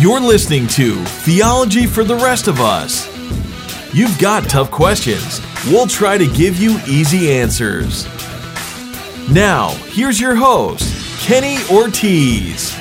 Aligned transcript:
You're 0.00 0.20
listening 0.20 0.68
to 0.68 0.94
Theology 0.94 1.84
for 1.84 2.04
the 2.04 2.14
Rest 2.14 2.46
of 2.46 2.60
Us. 2.60 3.08
You've 3.92 4.16
got 4.20 4.48
tough 4.48 4.70
questions. 4.70 5.40
We'll 5.66 5.88
try 5.88 6.16
to 6.16 6.32
give 6.34 6.56
you 6.56 6.78
easy 6.86 7.32
answers. 7.32 8.06
Now, 9.28 9.70
here's 9.88 10.20
your 10.20 10.36
host, 10.36 11.20
Kenny 11.26 11.56
Ortiz. 11.68 12.76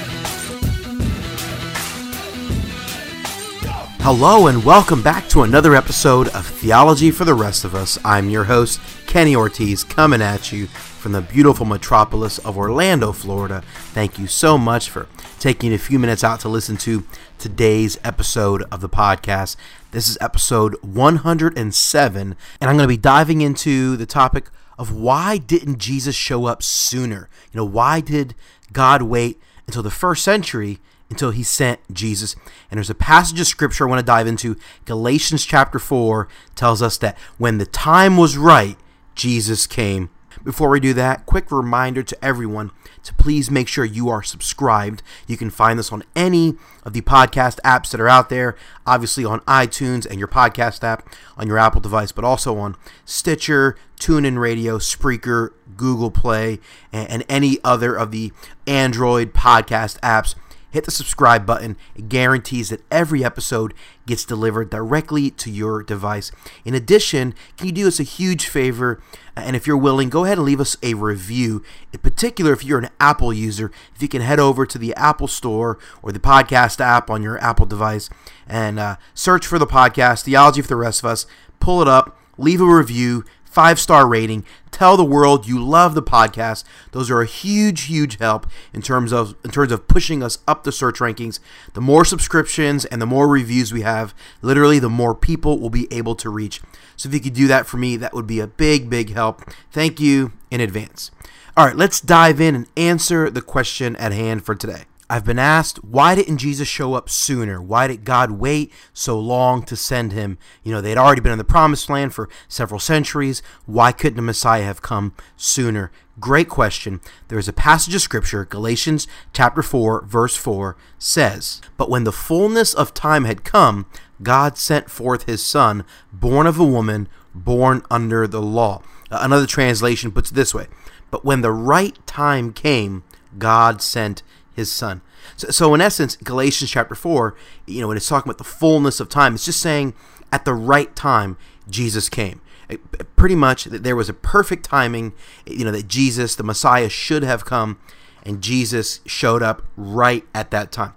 Hello, 4.02 4.46
and 4.46 4.64
welcome 4.64 5.02
back 5.02 5.28
to 5.30 5.42
another 5.42 5.74
episode 5.76 6.28
of 6.36 6.46
Theology 6.46 7.10
for 7.10 7.26
the 7.26 7.34
Rest 7.34 7.66
of 7.66 7.74
Us. 7.74 7.98
I'm 8.06 8.30
your 8.30 8.44
host, 8.44 8.80
Kenny 9.08 9.36
Ortiz, 9.36 9.84
coming 9.84 10.22
at 10.22 10.52
you 10.52 10.68
from 10.68 11.14
the 11.14 11.22
beautiful 11.22 11.66
metropolis 11.66 12.38
of 12.40 12.60
Orlando, 12.60 13.12
Florida. 13.12 13.64
Thank 13.94 14.20
you 14.20 14.28
so 14.28 14.56
much 14.58 14.92
for 14.92 15.08
taking 15.40 15.74
a 15.74 15.78
few 15.78 16.00
minutes 16.00 16.24
out 16.24 16.40
to 16.42 16.50
listen 16.50 16.78
to 16.78 17.06
today's 17.38 17.98
episode 18.04 18.64
of 18.72 18.82
the 18.82 18.90
podcast. 18.90 19.56
This 19.92 20.08
is 20.08 20.18
episode 20.20 20.76
107, 20.82 22.22
and 22.22 22.70
I'm 22.70 22.76
going 22.76 22.84
to 22.84 22.88
be 22.88 22.98
diving 22.98 23.42
into 23.42 23.96
the 23.96 24.06
topic 24.06 24.50
of 24.78 24.94
why 24.94 25.38
didn't 25.38 25.78
Jesus 25.78 26.16
show 26.16 26.46
up 26.46 26.64
sooner? 26.64 27.30
You 27.52 27.58
know, 27.58 27.66
why 27.66 28.02
did 28.02 28.36
God 28.74 29.04
wait 29.04 29.40
until 29.68 29.84
the 29.84 29.92
first 29.92 30.24
century 30.24 30.80
until 31.10 31.32
he 31.32 31.44
sent 31.44 31.80
Jesus. 31.94 32.36
And 32.70 32.78
there's 32.78 32.90
a 32.90 32.96
passage 32.96 33.40
of 33.40 33.48
scripture 33.48 33.88
I 33.88 33.90
want 33.90 34.00
to 34.00 34.06
dive 34.06 34.28
into. 34.28 34.58
Galatians 34.86 35.46
chapter 35.46 35.80
4 35.80 36.28
tells 36.56 36.82
us 36.82 36.98
that 36.98 37.18
when 37.38 37.58
the 37.58 37.66
time 37.66 38.18
was 38.18 38.38
right, 38.38 38.78
Jesus 39.16 39.68
came. 39.68 40.10
Before 40.44 40.70
we 40.70 40.80
do 40.80 40.94
that, 40.94 41.26
quick 41.26 41.52
reminder 41.52 42.04
to 42.04 42.26
everyone 42.26 42.72
to 43.04 43.14
please 43.14 43.52
make 43.52 43.68
sure 43.68 43.86
you 43.86 44.10
are 44.10 44.24
subscribed. 44.24 45.02
You 45.28 45.38
can 45.38 45.50
find 45.50 45.78
this 45.78 45.92
on 45.92 46.04
any 46.16 46.56
of 46.84 46.94
the 46.94 47.02
podcast 47.02 47.60
apps 47.64 47.92
that 47.92 48.02
are 48.02 48.08
out 48.08 48.30
there, 48.30 48.56
obviously 48.86 49.26
on 49.26 49.40
iTunes 49.42 50.06
and 50.06 50.20
your 50.20 50.28
podcast 50.28 50.84
app 50.84 51.08
on 51.38 51.48
your 51.48 51.58
Apple 51.58 51.82
device, 51.82 52.12
but 52.12 52.26
also 52.26 52.58
on 52.58 52.76
Stitcher, 53.06 53.78
TuneIn 54.00 54.40
Radio, 54.40 54.78
Spreaker, 54.78 55.52
Google 55.76 56.12
Play, 56.12 56.60
and, 56.92 57.24
any 57.28 57.58
other 57.64 57.96
of 57.96 58.12
the 58.12 58.32
Android 58.66 59.34
podcast 59.34 60.00
apps 60.00 60.36
hit 60.72 60.86
the 60.86 60.92
subscribe 60.92 61.46
button. 61.46 61.78
It 61.96 62.10
guarantees 62.10 62.70
that 62.70 62.84
every 62.92 63.24
episode 63.24 63.74
gets 64.06 64.26
delivered 64.26 64.70
directly 64.70 65.30
to 65.32 65.52
your 65.52 65.84
device. 65.84 66.32
In 66.66 66.74
addition, 66.74 67.34
can 67.58 67.68
you 67.68 67.74
do 67.74 67.88
us 67.88 68.00
a 68.00 68.04
huge 68.04 68.48
favor? 68.48 69.02
And 69.36 69.56
if 69.56 69.68
you're 69.68 69.78
willing, 69.78 70.10
go 70.10 70.26
ahead 70.26 70.38
and 70.38 70.46
leave 70.46 70.60
us 70.60 70.76
a 70.82 70.94
review. 70.96 71.64
In 71.94 72.00
particular, 72.00 72.54
if 72.54 72.64
you're 72.64 72.80
an 72.80 72.90
Apple 73.00 73.32
user, 73.32 73.72
if 73.96 74.02
you 74.02 74.08
can 74.08 74.22
head 74.22 74.40
over 74.40 74.66
to 74.66 74.78
the 74.78 74.96
Apple 74.96 75.28
Store 75.28 75.78
or 76.02 76.12
the 76.12 76.20
podcast 76.20 76.80
app 76.80 77.10
on 77.10 77.22
your 77.22 77.38
Apple 77.40 77.66
device 77.66 78.10
and 78.48 78.80
uh, 78.80 78.96
search 79.14 79.46
for 79.46 79.60
the 79.60 79.68
podcast, 79.68 80.24
Theology 80.24 80.62
for 80.62 80.70
the 80.70 80.76
Rest 80.76 81.02
of 81.02 81.06
Us, 81.06 81.28
pull 81.60 81.82
it 81.82 81.88
up, 81.88 82.18
leave 82.38 82.62
a 82.62 82.66
review 82.66 83.24
five 83.58 83.80
star 83.80 84.08
rating. 84.08 84.46
Tell 84.70 84.96
the 84.96 85.04
world 85.04 85.48
you 85.48 85.60
love 85.60 85.96
the 85.96 86.04
podcast. 86.04 86.64
Those 86.92 87.10
are 87.10 87.22
a 87.22 87.26
huge, 87.26 87.86
huge 87.86 88.20
help 88.20 88.46
in 88.72 88.84
terms 88.84 89.12
of 89.12 89.34
in 89.44 89.50
terms 89.50 89.72
of 89.72 89.88
pushing 89.88 90.22
us 90.22 90.38
up 90.48 90.64
the 90.64 90.72
search 90.72 91.00
rankings. 91.00 91.40
The 91.74 91.82
more 91.82 92.06
subscriptions 92.06 92.86
and 92.86 93.02
the 93.02 93.08
more 93.08 93.28
reviews 93.28 93.74
we 93.74 93.82
have, 93.82 94.14
literally 94.44 94.78
the 94.78 94.92
more 94.92 95.16
people 95.16 95.60
will 95.60 95.72
be 95.72 95.92
able 95.92 96.14
to 96.18 96.30
reach. 96.30 96.62
So 96.98 97.10
if 97.10 97.16
you 97.16 97.20
could 97.20 97.34
do 97.34 97.48
that 97.48 97.66
for 97.66 97.78
me, 97.78 97.98
that 97.98 98.14
would 98.14 98.28
be 98.28 98.40
a 98.40 98.46
big, 98.46 98.92
big 98.92 99.14
help. 99.14 99.42
Thank 99.72 100.00
you 100.00 100.34
in 100.52 100.62
advance. 100.62 101.10
All 101.56 101.66
right, 101.66 101.76
let's 101.76 102.00
dive 102.00 102.40
in 102.40 102.54
and 102.54 102.68
answer 102.78 103.32
the 103.32 103.42
question 103.42 103.96
at 103.96 104.12
hand 104.12 104.46
for 104.46 104.54
today. 104.54 104.84
I've 105.10 105.24
been 105.24 105.40
asked, 105.40 105.82
why 105.86 106.16
didn't 106.16 106.40
Jesus 106.40 106.68
show 106.68 106.94
up 106.94 107.10
sooner? 107.10 107.62
Why 107.62 107.88
did 107.88 108.04
God 108.04 108.32
wait 108.32 108.74
so 108.92 109.18
long 109.18 109.64
to 109.64 109.76
send 109.78 110.12
him? 110.12 110.38
You 110.64 110.74
know, 110.74 110.82
they'd 110.82 110.98
already 110.98 111.22
been 111.22 111.32
in 111.32 111.38
the 111.38 111.46
promised 111.46 111.90
land 111.90 112.14
for 112.14 112.28
several 112.50 112.80
centuries. 112.80 113.42
Why 113.66 113.94
couldn't 113.94 114.18
the 114.18 114.22
Messiah 114.22 114.64
have 114.64 114.82
come 114.82 115.14
sooner? 115.38 115.92
Great 116.20 116.50
question. 116.50 117.00
There 117.30 117.40
is 117.40 117.48
a 117.48 117.54
passage 117.54 117.96
of 117.96 118.02
scripture, 118.02 118.44
Galatians 118.44 119.08
chapter 119.32 119.62
4, 119.62 120.04
verse 120.06 120.36
4 120.36 120.76
says, 121.00 121.62
But 121.78 121.90
when 121.90 122.04
the 122.04 122.12
fullness 122.12 122.74
of 122.74 122.94
time 122.94 123.24
had 123.24 123.46
come, 123.46 123.86
God 124.22 124.58
sent 124.58 124.90
forth 124.90 125.24
his 125.24 125.42
son, 125.42 125.86
born 126.12 126.48
of 126.48 126.60
a 126.60 126.66
woman, 126.66 127.08
born 127.34 127.82
under 127.90 128.28
the 128.28 128.42
law. 128.42 128.82
Another 129.10 129.46
translation 129.46 130.12
puts 130.12 130.32
it 130.32 130.34
this 130.34 130.54
way, 130.54 130.68
But 131.12 131.24
when 131.24 131.42
the 131.42 131.52
right 131.52 131.98
time 132.06 132.52
came, 132.52 133.04
God 133.38 133.82
sent 133.82 134.24
his 134.58 134.70
son. 134.72 135.02
So, 135.38 135.50
so 135.50 135.74
in 135.74 135.80
essence, 135.80 136.18
Galatians 136.18 136.70
chapter 136.70 136.96
4, 136.96 137.36
you 137.68 137.80
know, 137.80 137.88
when 137.88 137.96
it's 137.96 138.10
talking 138.10 138.30
about 138.30 138.40
the 138.40 138.44
fullness 138.44 139.00
of 139.00 139.08
time, 139.08 139.36
it's 139.36 139.46
just 139.46 139.62
saying 139.62 139.94
at 140.34 140.44
the 140.44 140.54
right 140.54 140.94
time, 140.96 141.38
Jesus 141.70 142.10
came. 142.10 142.42
Eh, 142.70 142.78
it, 143.00 143.16
pretty 143.16 143.36
much, 143.36 143.66
that 143.66 143.84
there 143.84 143.96
was 143.96 144.10
a 144.10 144.14
perfect 144.14 144.66
timing, 144.66 145.14
eh, 145.46 145.54
you 145.54 145.64
know, 145.64 145.72
that 145.72 145.88
Jesus, 145.88 146.36
the 146.36 146.44
Messiah, 146.44 146.90
should 146.90 147.24
have 147.24 147.46
come, 147.46 147.80
and 148.24 148.42
Jesus 148.42 149.00
showed 149.06 149.44
up 149.44 149.62
right 149.78 150.26
at 150.34 150.52
that 150.52 150.72
time. 150.72 150.94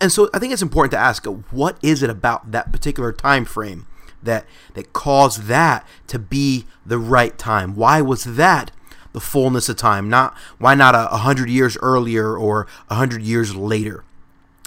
And 0.00 0.10
so 0.10 0.30
I 0.32 0.38
think 0.38 0.52
it's 0.52 0.62
important 0.62 0.92
to 0.92 0.98
ask, 0.98 1.26
uh, 1.26 1.32
what 1.50 1.76
is 1.82 2.02
it 2.02 2.08
about 2.08 2.52
that 2.52 2.72
particular 2.72 3.12
time 3.12 3.44
frame 3.44 3.86
that 4.22 4.46
that 4.74 4.92
caused 4.92 5.44
that 5.44 5.86
to 6.06 6.18
be 6.18 6.64
the 6.86 6.98
right 6.98 7.36
time? 7.36 7.74
Why 7.74 8.00
was 8.00 8.24
that 8.24 8.70
the 9.12 9.20
fullness 9.20 9.68
of 9.68 9.76
time? 9.76 10.08
Not 10.08 10.36
why 10.58 10.74
not 10.74 10.94
a, 10.94 11.18
hundred 11.18 11.50
years 11.50 11.76
earlier 11.82 12.36
or 12.36 12.66
a 12.88 12.94
hundred 12.94 13.22
years 13.22 13.54
later? 13.54 14.04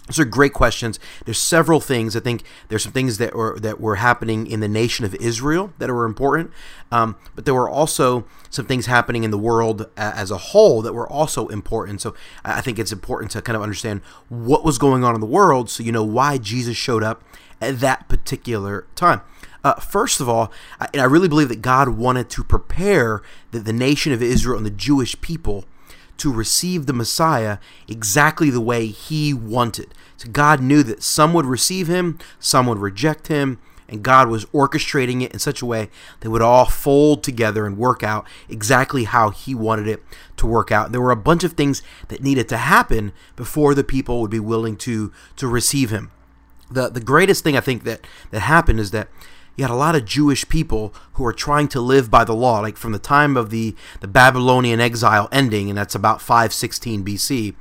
Those 0.07 0.19
are 0.19 0.25
great 0.25 0.51
questions. 0.51 0.99
There's 1.23 1.41
several 1.41 1.79
things. 1.79 2.15
I 2.15 2.19
think 2.19 2.43
there's 2.67 2.83
some 2.83 2.91
things 2.91 3.19
that 3.19 3.33
were 3.33 3.57
that 3.59 3.79
were 3.79 3.95
happening 3.95 4.47
in 4.47 4.59
the 4.59 4.67
nation 4.67 5.05
of 5.05 5.15
Israel 5.15 5.71
that 5.77 5.89
were 5.89 6.03
important, 6.03 6.51
um, 6.91 7.15
but 7.35 7.45
there 7.45 7.53
were 7.53 7.69
also 7.69 8.25
some 8.49 8.65
things 8.65 8.85
happening 8.87 9.23
in 9.23 9.31
the 9.31 9.37
world 9.37 9.89
as 9.95 10.29
a 10.29 10.37
whole 10.37 10.81
that 10.81 10.93
were 10.93 11.09
also 11.09 11.47
important. 11.47 12.01
So 12.01 12.13
I 12.43 12.59
think 12.59 12.79
it's 12.79 12.91
important 12.91 13.31
to 13.31 13.41
kind 13.41 13.55
of 13.55 13.61
understand 13.61 14.01
what 14.27 14.65
was 14.65 14.77
going 14.77 15.05
on 15.05 15.15
in 15.15 15.21
the 15.21 15.27
world, 15.27 15.69
so 15.69 15.83
you 15.83 15.93
know 15.93 16.03
why 16.03 16.37
Jesus 16.37 16.75
showed 16.75 17.01
up 17.01 17.23
at 17.61 17.79
that 17.79 18.09
particular 18.09 18.85
time. 18.95 19.21
Uh, 19.63 19.75
first 19.75 20.19
of 20.19 20.27
all, 20.27 20.51
I, 20.79 20.89
I 20.95 21.03
really 21.03 21.29
believe 21.29 21.49
that 21.49 21.61
God 21.61 21.89
wanted 21.89 22.29
to 22.31 22.43
prepare 22.43 23.21
the, 23.51 23.59
the 23.59 23.73
nation 23.73 24.11
of 24.11 24.21
Israel 24.21 24.57
and 24.57 24.65
the 24.65 24.71
Jewish 24.71 25.19
people 25.21 25.65
to 26.17 26.31
receive 26.31 26.85
the 26.85 26.93
Messiah 26.93 27.57
exactly 27.87 28.49
the 28.49 28.61
way 28.61 28.87
he 28.87 29.33
wanted. 29.33 29.93
So 30.17 30.29
God 30.29 30.61
knew 30.61 30.83
that 30.83 31.03
some 31.03 31.33
would 31.33 31.45
receive 31.45 31.87
him, 31.87 32.19
some 32.39 32.67
would 32.67 32.77
reject 32.77 33.27
him, 33.27 33.59
and 33.89 34.03
God 34.03 34.29
was 34.29 34.45
orchestrating 34.45 35.21
it 35.21 35.33
in 35.33 35.39
such 35.39 35.61
a 35.61 35.65
way 35.65 35.89
that 36.21 36.29
would 36.29 36.41
all 36.41 36.65
fold 36.65 37.23
together 37.23 37.65
and 37.65 37.77
work 37.77 38.03
out 38.03 38.25
exactly 38.47 39.03
how 39.03 39.29
he 39.29 39.53
wanted 39.53 39.87
it 39.87 40.01
to 40.37 40.47
work 40.47 40.71
out. 40.71 40.91
There 40.91 41.01
were 41.01 41.11
a 41.11 41.15
bunch 41.15 41.43
of 41.43 41.53
things 41.53 41.83
that 42.07 42.23
needed 42.23 42.47
to 42.49 42.57
happen 42.57 43.11
before 43.35 43.75
the 43.75 43.83
people 43.83 44.21
would 44.21 44.31
be 44.31 44.39
willing 44.39 44.77
to 44.77 45.11
to 45.35 45.47
receive 45.47 45.89
him. 45.89 46.11
The 46.71 46.89
the 46.89 47.01
greatest 47.01 47.43
thing 47.43 47.57
I 47.57 47.61
think 47.61 47.83
that 47.83 48.07
that 48.31 48.39
happened 48.39 48.79
is 48.79 48.91
that 48.91 49.09
you 49.55 49.63
had 49.63 49.71
a 49.71 49.75
lot 49.75 49.95
of 49.95 50.05
Jewish 50.05 50.47
people 50.49 50.93
who 51.13 51.23
were 51.23 51.33
trying 51.33 51.67
to 51.69 51.79
live 51.79 52.09
by 52.09 52.23
the 52.23 52.33
law, 52.33 52.59
like 52.59 52.77
from 52.77 52.91
the 52.91 52.99
time 52.99 53.37
of 53.37 53.49
the, 53.49 53.75
the 53.99 54.07
Babylonian 54.07 54.79
exile 54.79 55.29
ending, 55.31 55.69
and 55.69 55.77
that's 55.77 55.95
about 55.95 56.21
516 56.21 57.03
BC, 57.03 57.55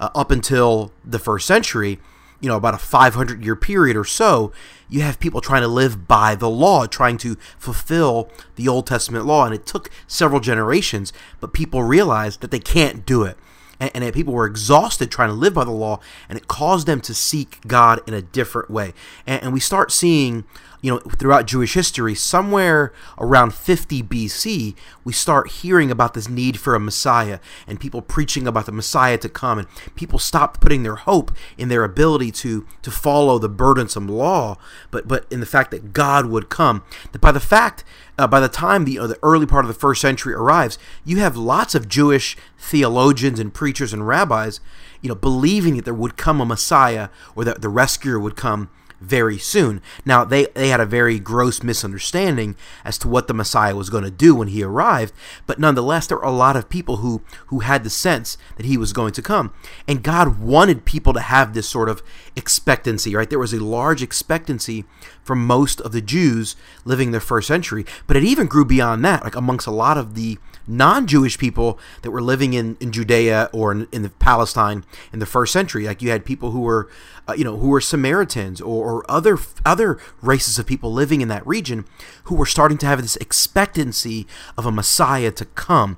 uh, 0.00 0.10
up 0.14 0.30
until 0.30 0.92
the 1.04 1.18
first 1.18 1.46
century, 1.46 1.98
you 2.40 2.48
know, 2.48 2.56
about 2.56 2.74
a 2.74 2.78
500 2.78 3.44
year 3.44 3.56
period 3.56 3.96
or 3.96 4.04
so, 4.04 4.52
you 4.88 5.00
have 5.02 5.18
people 5.18 5.40
trying 5.40 5.62
to 5.62 5.68
live 5.68 6.06
by 6.06 6.34
the 6.34 6.50
law, 6.50 6.86
trying 6.86 7.18
to 7.18 7.36
fulfill 7.58 8.30
the 8.56 8.68
Old 8.68 8.86
Testament 8.86 9.24
law. 9.24 9.44
And 9.44 9.54
it 9.54 9.66
took 9.66 9.90
several 10.06 10.40
generations, 10.40 11.12
but 11.40 11.52
people 11.52 11.82
realized 11.82 12.40
that 12.40 12.50
they 12.50 12.58
can't 12.58 13.06
do 13.06 13.22
it. 13.22 13.36
And, 13.80 13.90
and 13.94 14.14
people 14.14 14.34
were 14.34 14.46
exhausted 14.46 15.10
trying 15.10 15.28
to 15.28 15.34
live 15.34 15.54
by 15.54 15.64
the 15.64 15.70
law, 15.70 16.00
and 16.28 16.38
it 16.38 16.48
caused 16.48 16.86
them 16.86 17.00
to 17.02 17.14
seek 17.14 17.60
God 17.66 18.00
in 18.06 18.14
a 18.14 18.22
different 18.22 18.70
way. 18.70 18.92
And, 19.26 19.44
and 19.44 19.52
we 19.52 19.60
start 19.60 19.92
seeing 19.92 20.44
you 20.86 20.92
know, 20.92 21.00
throughout 21.00 21.48
Jewish 21.48 21.74
history, 21.74 22.14
somewhere 22.14 22.92
around 23.18 23.52
50 23.52 24.04
BC, 24.04 24.76
we 25.02 25.12
start 25.12 25.50
hearing 25.50 25.90
about 25.90 26.14
this 26.14 26.28
need 26.28 26.60
for 26.60 26.76
a 26.76 26.80
Messiah 26.80 27.40
and 27.66 27.80
people 27.80 28.00
preaching 28.00 28.46
about 28.46 28.66
the 28.66 28.72
Messiah 28.72 29.18
to 29.18 29.28
come. 29.28 29.58
And 29.58 29.66
people 29.96 30.20
stopped 30.20 30.60
putting 30.60 30.84
their 30.84 30.94
hope 30.94 31.32
in 31.58 31.68
their 31.68 31.82
ability 31.82 32.30
to, 32.30 32.64
to 32.82 32.92
follow 32.92 33.40
the 33.40 33.48
burdensome 33.48 34.06
law, 34.06 34.58
but, 34.92 35.08
but 35.08 35.26
in 35.28 35.40
the 35.40 35.46
fact 35.46 35.72
that 35.72 35.92
God 35.92 36.26
would 36.26 36.48
come. 36.50 36.84
That 37.10 37.20
by 37.20 37.32
the 37.32 37.40
fact, 37.40 37.82
uh, 38.16 38.28
by 38.28 38.38
the 38.38 38.48
time 38.48 38.84
the, 38.84 39.00
uh, 39.00 39.08
the 39.08 39.18
early 39.24 39.44
part 39.44 39.64
of 39.64 39.68
the 39.68 39.74
first 39.74 40.00
century 40.00 40.34
arrives, 40.34 40.78
you 41.04 41.16
have 41.16 41.36
lots 41.36 41.74
of 41.74 41.88
Jewish 41.88 42.36
theologians 42.60 43.40
and 43.40 43.52
preachers 43.52 43.92
and 43.92 44.06
rabbis, 44.06 44.60
you 45.02 45.08
know, 45.08 45.16
believing 45.16 45.74
that 45.74 45.84
there 45.84 45.92
would 45.92 46.16
come 46.16 46.40
a 46.40 46.46
Messiah 46.46 47.08
or 47.34 47.42
that 47.42 47.60
the 47.60 47.68
rescuer 47.68 48.20
would 48.20 48.36
come 48.36 48.70
very 49.00 49.38
soon. 49.38 49.80
Now, 50.04 50.24
they, 50.24 50.46
they 50.46 50.68
had 50.68 50.80
a 50.80 50.86
very 50.86 51.18
gross 51.18 51.62
misunderstanding 51.62 52.56
as 52.84 52.98
to 52.98 53.08
what 53.08 53.28
the 53.28 53.34
Messiah 53.34 53.76
was 53.76 53.90
going 53.90 54.04
to 54.04 54.10
do 54.10 54.34
when 54.34 54.48
he 54.48 54.62
arrived, 54.62 55.12
but 55.46 55.58
nonetheless, 55.58 56.06
there 56.06 56.18
were 56.18 56.24
a 56.24 56.30
lot 56.30 56.56
of 56.56 56.68
people 56.68 56.96
who, 56.96 57.22
who 57.46 57.60
had 57.60 57.84
the 57.84 57.90
sense 57.90 58.38
that 58.56 58.66
he 58.66 58.76
was 58.76 58.92
going 58.92 59.12
to 59.12 59.22
come. 59.22 59.52
And 59.86 60.02
God 60.02 60.38
wanted 60.40 60.84
people 60.84 61.12
to 61.12 61.20
have 61.20 61.54
this 61.54 61.68
sort 61.68 61.88
of 61.88 62.02
expectancy, 62.34 63.14
right? 63.14 63.28
There 63.28 63.38
was 63.38 63.52
a 63.52 63.64
large 63.64 64.02
expectancy 64.02 64.84
from 65.22 65.46
most 65.46 65.80
of 65.80 65.92
the 65.92 66.00
Jews 66.00 66.56
living 66.84 67.08
in 67.08 67.12
the 67.12 67.20
first 67.20 67.48
century, 67.48 67.84
but 68.06 68.16
it 68.16 68.24
even 68.24 68.46
grew 68.46 68.64
beyond 68.64 69.04
that, 69.04 69.24
like 69.24 69.36
amongst 69.36 69.66
a 69.66 69.72
lot 69.72 69.98
of 69.98 70.14
the 70.14 70.38
non-Jewish 70.66 71.38
people 71.38 71.78
that 72.02 72.10
were 72.10 72.22
living 72.22 72.54
in, 72.54 72.76
in 72.80 72.92
Judea 72.92 73.48
or 73.52 73.72
in, 73.72 73.88
in 73.92 74.02
the 74.02 74.10
Palestine 74.10 74.84
in 75.12 75.18
the 75.18 75.26
first 75.26 75.52
century. 75.52 75.86
Like 75.86 76.02
you 76.02 76.10
had 76.10 76.24
people 76.24 76.50
who 76.50 76.60
were, 76.60 76.88
uh, 77.28 77.34
you 77.34 77.44
know, 77.44 77.56
who 77.56 77.68
were 77.68 77.80
Samaritans 77.80 78.60
or, 78.60 78.84
or 78.84 79.10
other 79.10 79.38
other 79.64 79.98
races 80.22 80.58
of 80.58 80.66
people 80.66 80.92
living 80.92 81.20
in 81.20 81.28
that 81.28 81.46
region 81.46 81.84
who 82.24 82.34
were 82.34 82.46
starting 82.46 82.78
to 82.78 82.86
have 82.86 83.00
this 83.00 83.16
expectancy 83.16 84.26
of 84.56 84.66
a 84.66 84.72
Messiah 84.72 85.30
to 85.32 85.44
come. 85.44 85.96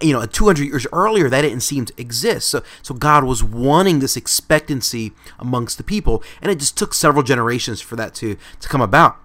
You 0.00 0.12
know, 0.12 0.26
200 0.26 0.64
years 0.64 0.86
earlier, 0.92 1.28
that 1.28 1.42
didn't 1.42 1.60
seem 1.60 1.84
to 1.86 1.94
exist. 2.00 2.48
So, 2.48 2.62
so 2.82 2.94
God 2.94 3.24
was 3.24 3.42
wanting 3.42 4.00
this 4.00 4.16
expectancy 4.16 5.12
amongst 5.38 5.78
the 5.78 5.84
people, 5.84 6.22
and 6.40 6.50
it 6.50 6.58
just 6.58 6.76
took 6.76 6.94
several 6.94 7.22
generations 7.22 7.80
for 7.80 7.96
that 7.96 8.14
to 8.16 8.36
to 8.60 8.68
come 8.68 8.80
about. 8.80 9.18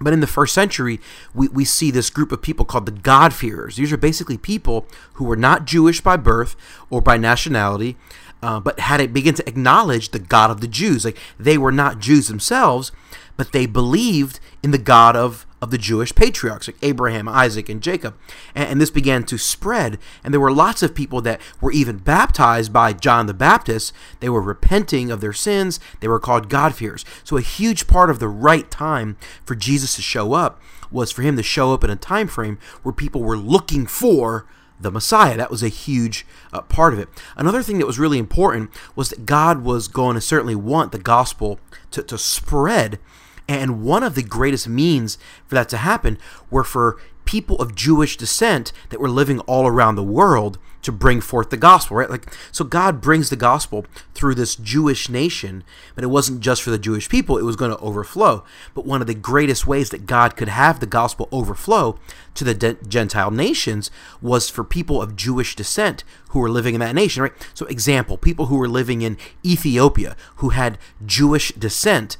But 0.00 0.12
in 0.12 0.20
the 0.20 0.26
first 0.28 0.54
century, 0.54 1.00
we, 1.34 1.48
we 1.48 1.64
see 1.64 1.90
this 1.90 2.08
group 2.08 2.30
of 2.30 2.40
people 2.40 2.64
called 2.64 2.86
the 2.86 2.92
God-fearers. 2.92 3.76
These 3.76 3.92
are 3.92 3.96
basically 3.96 4.38
people 4.38 4.86
who 5.14 5.24
were 5.24 5.36
not 5.36 5.64
Jewish 5.64 6.00
by 6.00 6.16
birth 6.16 6.54
or 6.88 7.00
by 7.00 7.16
nationality, 7.16 7.96
uh, 8.40 8.60
but 8.60 8.78
had 8.78 8.98
to 8.98 9.08
begin 9.08 9.34
to 9.34 9.48
acknowledge 9.48 10.10
the 10.10 10.20
God 10.20 10.52
of 10.52 10.60
the 10.60 10.68
Jews. 10.68 11.04
Like 11.04 11.18
they 11.36 11.58
were 11.58 11.72
not 11.72 11.98
Jews 11.98 12.28
themselves, 12.28 12.92
but 13.36 13.50
they 13.50 13.66
believed 13.66 14.38
in 14.62 14.70
the 14.70 14.78
God 14.78 15.16
of 15.16 15.46
of 15.60 15.70
the 15.70 15.78
Jewish 15.78 16.14
patriarchs, 16.14 16.68
like 16.68 16.76
Abraham, 16.82 17.28
Isaac, 17.28 17.68
and 17.68 17.82
Jacob. 17.82 18.16
And, 18.54 18.68
and, 18.68 18.80
this 18.80 18.90
began 18.90 19.24
to 19.24 19.38
spread. 19.38 19.98
And 20.22 20.32
there 20.32 20.40
were 20.40 20.52
lots 20.52 20.82
of 20.82 20.94
people 20.94 21.20
that 21.22 21.40
were 21.60 21.72
even 21.72 21.98
baptized 21.98 22.72
by 22.72 22.92
John 22.92 23.26
the 23.26 23.34
Baptist. 23.34 23.92
They 24.20 24.28
were 24.28 24.40
repenting 24.40 25.10
of 25.10 25.20
their 25.20 25.32
sins. 25.32 25.80
They 26.00 26.08
were 26.08 26.20
called 26.20 26.48
God-fearers. 26.48 27.04
So 27.24 27.36
a 27.36 27.42
huge 27.42 27.86
part 27.86 28.10
of 28.10 28.18
the 28.18 28.28
right 28.28 28.70
time 28.70 29.16
for 29.44 29.54
Jesus 29.54 29.96
to 29.96 30.02
show 30.02 30.32
up 30.32 30.60
was 30.90 31.10
for 31.10 31.22
him 31.22 31.36
to 31.36 31.42
show 31.42 31.74
up 31.74 31.84
in 31.84 31.90
a 31.90 31.96
time 31.96 32.28
frame 32.28 32.58
where 32.82 32.92
people 32.92 33.22
were 33.22 33.36
looking 33.36 33.86
for 33.86 34.46
the 34.80 34.90
Messiah. 34.90 35.36
That 35.36 35.50
was 35.50 35.62
a 35.62 35.68
huge 35.68 36.26
uh, 36.52 36.62
part 36.62 36.92
of 36.92 36.98
it. 36.98 37.08
Another 37.36 37.62
thing 37.62 37.78
that 37.78 37.86
was 37.86 37.98
really 37.98 38.18
important 38.18 38.70
was 38.94 39.10
that 39.10 39.26
God 39.26 39.64
was 39.64 39.88
going 39.88 40.14
to 40.14 40.20
certainly 40.20 40.54
want 40.54 40.92
the 40.92 40.98
gospel 40.98 41.58
to, 41.90 42.02
to 42.02 42.16
spread 42.16 42.98
and 43.48 43.82
one 43.82 44.02
of 44.02 44.14
the 44.14 44.22
greatest 44.22 44.68
means 44.68 45.16
for 45.46 45.54
that 45.54 45.68
to 45.70 45.78
happen 45.78 46.18
were 46.50 46.64
for 46.64 46.98
people 47.24 47.56
of 47.56 47.74
Jewish 47.74 48.16
descent 48.16 48.72
that 48.90 49.00
were 49.00 49.08
living 49.08 49.40
all 49.40 49.66
around 49.66 49.96
the 49.96 50.02
world 50.02 50.58
to 50.80 50.92
bring 50.92 51.20
forth 51.20 51.50
the 51.50 51.56
gospel, 51.56 51.96
right? 51.96 52.08
Like 52.08 52.32
so 52.52 52.64
God 52.64 53.00
brings 53.00 53.28
the 53.28 53.36
gospel 53.36 53.84
through 54.14 54.34
this 54.36 54.56
Jewish 54.56 55.08
nation, 55.08 55.64
but 55.94 56.04
it 56.04 56.08
wasn't 56.08 56.40
just 56.40 56.62
for 56.62 56.70
the 56.70 56.78
Jewish 56.78 57.08
people, 57.08 57.36
it 57.36 57.42
was 57.42 57.56
going 57.56 57.70
to 57.70 57.78
overflow. 57.78 58.44
But 58.74 58.86
one 58.86 59.00
of 59.00 59.06
the 59.06 59.14
greatest 59.14 59.66
ways 59.66 59.90
that 59.90 60.06
God 60.06 60.36
could 60.36 60.48
have 60.48 60.80
the 60.80 60.86
gospel 60.86 61.28
overflow 61.32 61.98
to 62.34 62.44
the 62.44 62.54
de- 62.54 62.74
Gentile 62.86 63.30
nations 63.30 63.90
was 64.22 64.48
for 64.48 64.64
people 64.64 65.02
of 65.02 65.16
Jewish 65.16 65.56
descent 65.56 66.04
who 66.30 66.40
were 66.40 66.50
living 66.50 66.74
in 66.74 66.80
that 66.80 66.94
nation, 66.94 67.22
right? 67.22 67.32
So 67.52 67.66
example, 67.66 68.16
people 68.16 68.46
who 68.46 68.56
were 68.56 68.68
living 68.68 69.02
in 69.02 69.18
Ethiopia 69.44 70.16
who 70.36 70.50
had 70.50 70.78
Jewish 71.04 71.52
descent, 71.52 72.16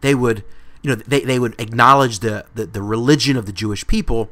they 0.00 0.14
would 0.14 0.44
you 0.86 0.94
know, 0.94 1.02
they, 1.04 1.22
they 1.22 1.40
would 1.40 1.60
acknowledge 1.60 2.20
the, 2.20 2.46
the, 2.54 2.64
the 2.64 2.80
religion 2.80 3.36
of 3.36 3.44
the 3.44 3.52
Jewish 3.52 3.84
people 3.88 4.30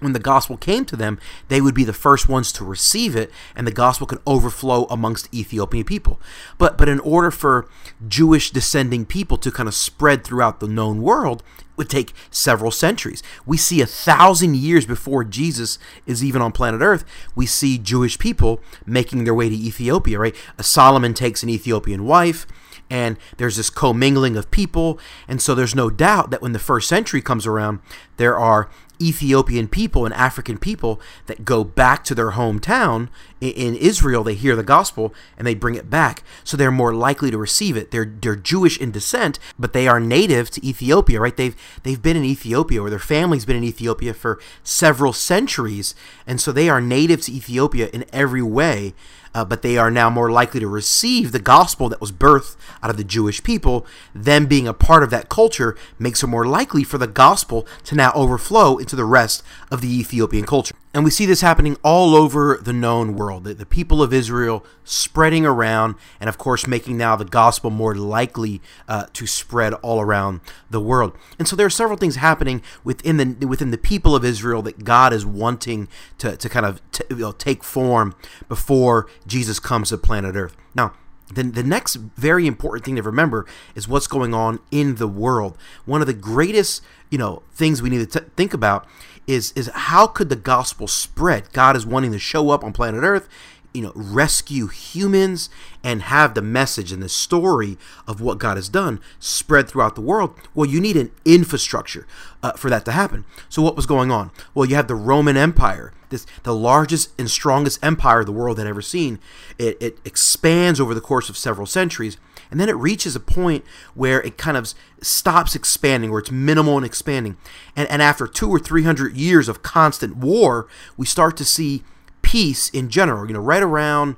when 0.00 0.12
the 0.12 0.18
gospel 0.18 0.56
came 0.56 0.84
to 0.86 0.96
them, 0.96 1.20
they 1.46 1.60
would 1.60 1.74
be 1.74 1.84
the 1.84 1.92
first 1.92 2.28
ones 2.28 2.50
to 2.52 2.64
receive 2.64 3.14
it, 3.14 3.30
and 3.54 3.64
the 3.64 3.72
gospel 3.72 4.08
could 4.08 4.20
overflow 4.26 4.86
amongst 4.90 5.32
Ethiopian 5.32 5.84
people. 5.84 6.20
But 6.58 6.76
but 6.76 6.88
in 6.88 6.98
order 6.98 7.30
for 7.30 7.68
Jewish 8.06 8.50
descending 8.50 9.06
people 9.06 9.38
to 9.38 9.52
kind 9.52 9.68
of 9.68 9.74
spread 9.74 10.24
throughout 10.24 10.58
the 10.58 10.66
known 10.66 11.00
world, 11.00 11.44
it 11.58 11.76
would 11.76 11.88
take 11.88 12.12
several 12.28 12.72
centuries. 12.72 13.22
We 13.46 13.56
see 13.56 13.80
a 13.80 13.86
thousand 13.86 14.56
years 14.56 14.84
before 14.84 15.22
Jesus 15.22 15.78
is 16.06 16.24
even 16.24 16.42
on 16.42 16.50
planet 16.50 16.82
Earth, 16.82 17.04
we 17.36 17.46
see 17.46 17.78
Jewish 17.78 18.18
people 18.18 18.60
making 18.84 19.22
their 19.22 19.32
way 19.32 19.48
to 19.48 19.54
Ethiopia. 19.54 20.18
Right, 20.18 20.36
Solomon 20.60 21.14
takes 21.14 21.44
an 21.44 21.48
Ethiopian 21.48 22.04
wife 22.04 22.48
and 22.94 23.18
there's 23.38 23.56
this 23.56 23.70
commingling 23.70 24.36
of 24.36 24.52
people. 24.52 25.00
And 25.26 25.42
so 25.42 25.52
there's 25.52 25.74
no 25.74 25.90
doubt 25.90 26.30
that 26.30 26.40
when 26.40 26.52
the 26.52 26.60
first 26.60 26.88
century 26.88 27.20
comes 27.20 27.44
around, 27.44 27.80
there 28.18 28.38
are 28.38 28.70
Ethiopian 29.02 29.66
people 29.66 30.04
and 30.04 30.14
African 30.14 30.58
people 30.58 31.00
that 31.26 31.44
go 31.44 31.64
back 31.64 32.04
to 32.04 32.14
their 32.14 32.30
hometown 32.30 33.08
in 33.40 33.74
Israel. 33.74 34.22
They 34.22 34.36
hear 34.36 34.54
the 34.54 34.62
gospel 34.62 35.12
and 35.36 35.44
they 35.44 35.56
bring 35.56 35.74
it 35.74 35.90
back. 35.90 36.22
So 36.44 36.56
they're 36.56 36.70
more 36.70 36.94
likely 36.94 37.32
to 37.32 37.36
receive 37.36 37.76
it. 37.76 37.90
They're, 37.90 38.04
they're 38.04 38.36
Jewish 38.36 38.78
in 38.78 38.92
descent, 38.92 39.40
but 39.58 39.72
they 39.72 39.88
are 39.88 39.98
native 39.98 40.48
to 40.50 40.64
Ethiopia, 40.64 41.18
right? 41.18 41.36
They've, 41.36 41.56
they've 41.82 42.00
been 42.00 42.16
in 42.16 42.24
Ethiopia 42.24 42.80
or 42.80 42.90
their 42.90 43.00
family's 43.00 43.44
been 43.44 43.56
in 43.56 43.64
Ethiopia 43.64 44.14
for 44.14 44.38
several 44.62 45.12
centuries. 45.12 45.96
And 46.28 46.40
so 46.40 46.52
they 46.52 46.68
are 46.68 46.80
native 46.80 47.22
to 47.22 47.32
Ethiopia 47.32 47.88
in 47.92 48.04
every 48.12 48.42
way 48.42 48.94
uh, 49.34 49.44
but 49.44 49.62
they 49.62 49.76
are 49.76 49.90
now 49.90 50.08
more 50.08 50.30
likely 50.30 50.60
to 50.60 50.68
receive 50.68 51.32
the 51.32 51.38
gospel 51.38 51.88
that 51.88 52.00
was 52.00 52.12
birthed 52.12 52.56
out 52.82 52.90
of 52.90 52.96
the 52.96 53.04
Jewish 53.04 53.42
people. 53.42 53.86
Them 54.14 54.46
being 54.46 54.68
a 54.68 54.74
part 54.74 55.02
of 55.02 55.10
that 55.10 55.28
culture 55.28 55.76
makes 55.98 56.22
it 56.22 56.28
more 56.28 56.46
likely 56.46 56.84
for 56.84 56.98
the 56.98 57.06
gospel 57.06 57.66
to 57.84 57.94
now 57.94 58.12
overflow 58.14 58.78
into 58.78 58.96
the 58.96 59.04
rest 59.04 59.42
of 59.70 59.80
the 59.80 59.98
Ethiopian 59.98 60.44
culture. 60.44 60.74
And 60.94 61.02
we 61.02 61.10
see 61.10 61.26
this 61.26 61.40
happening 61.40 61.76
all 61.82 62.14
over 62.14 62.60
the 62.62 62.72
known 62.72 63.16
world. 63.16 63.42
The, 63.42 63.54
the, 63.54 63.66
people 63.66 64.00
of 64.00 64.12
Israel 64.12 64.64
spreading 64.84 65.44
around, 65.44 65.96
and 66.20 66.28
of 66.28 66.38
course, 66.38 66.68
making 66.68 66.96
now 66.96 67.16
the 67.16 67.24
gospel 67.24 67.68
more 67.68 67.96
likely 67.96 68.62
uh, 68.88 69.06
to 69.14 69.26
spread 69.26 69.74
all 69.74 70.00
around 70.00 70.40
the 70.70 70.80
world. 70.80 71.12
And 71.36 71.48
so 71.48 71.56
there 71.56 71.66
are 71.66 71.70
several 71.70 71.98
things 71.98 72.14
happening 72.16 72.62
within 72.84 73.16
the 73.16 73.46
within 73.46 73.72
the 73.72 73.78
people 73.78 74.14
of 74.14 74.24
Israel 74.24 74.62
that 74.62 74.84
God 74.84 75.12
is 75.12 75.26
wanting 75.26 75.88
to, 76.18 76.36
to 76.36 76.48
kind 76.48 76.64
of 76.64 76.80
t- 76.92 77.04
you 77.10 77.16
know, 77.16 77.32
take 77.32 77.64
form 77.64 78.14
before 78.48 79.08
Jesus 79.26 79.58
comes 79.58 79.88
to 79.88 79.98
planet 79.98 80.36
Earth. 80.36 80.56
Now, 80.76 80.94
then 81.32 81.52
the 81.52 81.62
next 81.64 81.96
very 81.96 82.46
important 82.46 82.84
thing 82.84 82.96
to 82.96 83.02
remember 83.02 83.46
is 83.74 83.88
what's 83.88 84.06
going 84.06 84.32
on 84.32 84.60
in 84.70 84.96
the 84.96 85.08
world. 85.08 85.58
One 85.86 86.00
of 86.00 86.06
the 86.06 86.14
greatest, 86.14 86.82
you 87.10 87.18
know, 87.18 87.42
things 87.52 87.82
we 87.82 87.90
need 87.90 88.10
to 88.10 88.20
t- 88.20 88.26
think 88.36 88.54
about 88.54 88.86
is 89.26 89.52
is 89.52 89.70
how 89.74 90.06
could 90.06 90.28
the 90.28 90.36
gospel 90.36 90.88
spread? 90.88 91.52
God 91.52 91.76
is 91.76 91.86
wanting 91.86 92.12
to 92.12 92.18
show 92.18 92.50
up 92.50 92.64
on 92.64 92.72
planet 92.72 93.02
Earth, 93.02 93.28
you 93.72 93.82
know, 93.82 93.92
rescue 93.94 94.68
humans 94.68 95.50
and 95.82 96.02
have 96.02 96.34
the 96.34 96.42
message 96.42 96.92
and 96.92 97.02
the 97.02 97.08
story 97.08 97.76
of 98.06 98.20
what 98.20 98.38
God 98.38 98.56
has 98.56 98.68
done 98.68 99.00
spread 99.18 99.68
throughout 99.68 99.96
the 99.96 100.00
world. 100.00 100.38
Well, 100.54 100.68
you 100.68 100.80
need 100.80 100.96
an 100.96 101.10
infrastructure 101.24 102.06
uh, 102.42 102.52
for 102.52 102.70
that 102.70 102.84
to 102.84 102.92
happen. 102.92 103.24
So 103.48 103.62
what 103.62 103.76
was 103.76 103.86
going 103.86 104.10
on? 104.10 104.30
Well, 104.54 104.68
you 104.68 104.76
have 104.76 104.86
the 104.88 104.94
Roman 104.94 105.36
Empire, 105.36 105.92
this 106.10 106.24
the 106.44 106.54
largest 106.54 107.10
and 107.18 107.28
strongest 107.28 107.84
empire 107.84 108.24
the 108.24 108.32
world 108.32 108.58
had 108.58 108.68
ever 108.68 108.82
seen. 108.82 109.18
It, 109.58 109.76
it 109.80 109.98
expands 110.04 110.80
over 110.80 110.94
the 110.94 111.00
course 111.00 111.28
of 111.28 111.36
several 111.36 111.66
centuries 111.66 112.16
and 112.54 112.60
then 112.60 112.68
it 112.68 112.76
reaches 112.76 113.16
a 113.16 113.20
point 113.20 113.64
where 113.94 114.22
it 114.22 114.38
kind 114.38 114.56
of 114.56 114.72
stops 115.02 115.56
expanding, 115.56 116.12
where 116.12 116.20
it's 116.20 116.30
minimal 116.30 116.76
and 116.76 116.86
expanding. 116.86 117.36
And, 117.74 117.90
and 117.90 118.00
after 118.00 118.28
two 118.28 118.48
or 118.48 118.60
three 118.60 118.84
hundred 118.84 119.16
years 119.16 119.48
of 119.48 119.60
constant 119.60 120.18
war, 120.18 120.68
we 120.96 121.04
start 121.04 121.36
to 121.38 121.44
see 121.44 121.82
peace 122.22 122.68
in 122.68 122.90
general. 122.90 123.26
You 123.26 123.32
know, 123.32 123.40
right 123.40 123.60
around 123.60 124.14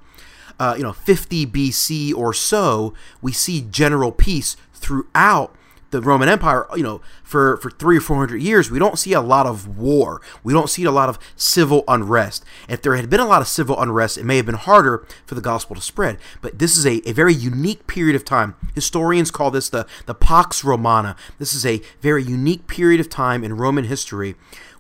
uh, 0.61 0.75
you 0.77 0.83
know 0.83 0.93
50 0.93 1.47
BC 1.47 2.15
or 2.15 2.35
so, 2.35 2.93
we 3.23 3.33
see 3.33 3.63
general 3.63 4.13
peace 4.13 4.55
throughout 4.75 5.57
the 5.97 6.03
Roman 6.03 6.29
Empire, 6.29 6.67
you 6.77 6.83
know, 6.83 7.01
for, 7.23 7.57
for 7.57 7.71
three 7.71 7.97
or 7.97 8.01
four 8.01 8.19
hundred 8.19 8.43
years, 8.43 8.71
we 8.71 8.79
don't 8.79 8.99
see 8.99 9.15
a 9.15 9.21
lot 9.21 9.47
of 9.47 9.79
war. 9.79 10.21
We 10.45 10.53
don't 10.53 10.69
see 10.69 10.85
a 10.85 10.91
lot 10.91 11.09
of 11.09 11.19
civil 11.35 11.85
unrest. 11.89 12.45
If 12.69 12.83
there 12.83 12.95
had 12.97 13.09
been 13.09 13.21
a 13.21 13.27
lot 13.27 13.41
of 13.41 13.49
civil 13.49 13.81
unrest, 13.81 14.19
it 14.19 14.25
may 14.25 14.37
have 14.37 14.47
been 14.47 14.55
harder 14.57 15.07
for 15.25 15.35
the 15.35 15.41
gospel 15.41 15.75
to 15.75 15.83
spread. 15.83 16.19
But 16.43 16.59
this 16.59 16.77
is 16.77 16.87
a, 16.87 17.01
a 17.09 17.13
very 17.13 17.35
unique 17.35 17.87
period 17.87 18.15
of 18.15 18.25
time. 18.25 18.55
Historians 18.75 19.31
call 19.31 19.51
this 19.51 19.71
the, 19.71 19.87
the 20.05 20.15
Pax 20.15 20.63
Romana. 20.63 21.17
This 21.39 21.55
is 21.55 21.65
a 21.65 21.81
very 22.01 22.23
unique 22.23 22.67
period 22.67 23.01
of 23.01 23.09
time 23.09 23.43
in 23.43 23.57
Roman 23.57 23.85
history 23.85 24.37